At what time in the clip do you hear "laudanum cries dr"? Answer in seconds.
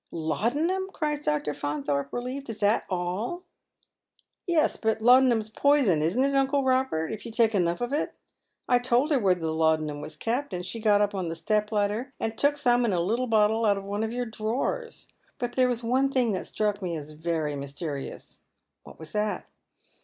0.11-1.53